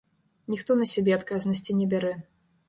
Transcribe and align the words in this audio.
Ніхто 0.53 0.77
на 0.79 0.87
сябе 0.93 1.13
адказнасці 1.19 1.77
не 1.83 1.89
бярэ. 1.93 2.17